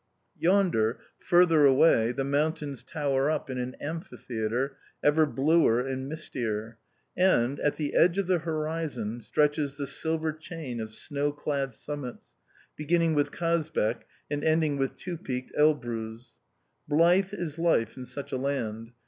[0.39, 6.77] Yonder, further away, the mountains tower up in an amphitheatre, ever bluer and mistier;
[7.15, 12.33] and, at the edge of the horizon, stretches the silver chain of snow clad summits,
[12.75, 16.39] beginning with Kazbek and ending with two peaked Elbruz...
[16.87, 18.93] Blithe is life in such a land!